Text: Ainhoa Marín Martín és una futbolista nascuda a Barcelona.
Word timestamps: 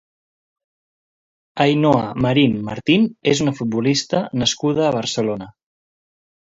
Ainhoa 1.65 2.07
Marín 2.27 2.57
Martín 2.71 3.07
és 3.35 3.45
una 3.47 3.55
futbolista 3.61 4.25
nascuda 4.43 4.89
a 4.91 4.99
Barcelona. 5.01 5.55